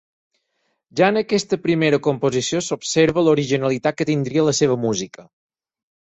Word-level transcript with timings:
Ja 0.99 1.09
en 1.11 1.19
aquesta 1.19 1.59
primera 1.65 1.99
composició 2.07 2.63
s'observa 2.69 3.25
l'originalitat 3.29 4.01
que 4.01 4.09
tindria 4.13 4.49
la 4.51 4.57
seva 4.63 4.81
música. 4.89 5.29